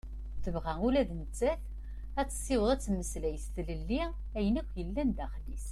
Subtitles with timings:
[0.43, 1.61] Tebɣa ula d nettat
[2.19, 4.01] ad tessiweḍ ad temmeslay s tlelli
[4.37, 5.67] ayen akk yellan daxel-is.